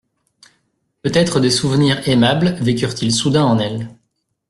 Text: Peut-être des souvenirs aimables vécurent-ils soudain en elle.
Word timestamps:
Peut-être 1.03 1.39
des 1.39 1.51
souvenirs 1.51 2.09
aimables 2.09 2.55
vécurent-ils 2.59 3.11
soudain 3.11 3.43
en 3.43 3.59
elle. 3.59 3.95